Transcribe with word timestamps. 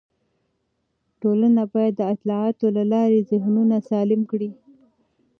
ټولنه 1.21 1.63
باید 1.73 1.93
د 1.97 2.01
اطلاعاتو 2.13 2.65
له 2.77 2.83
لارې 2.93 3.27
ذهنونه 3.29 3.77
سالم 3.89 4.21
کړي. 4.31 4.51